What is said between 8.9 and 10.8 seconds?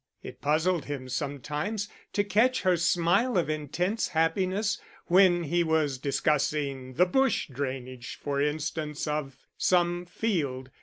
of some field.